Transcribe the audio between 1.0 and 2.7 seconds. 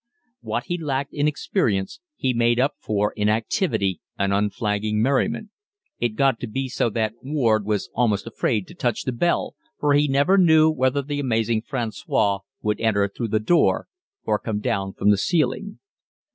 in experience he made